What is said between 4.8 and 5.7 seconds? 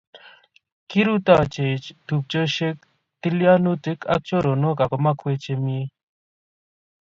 ak komakweech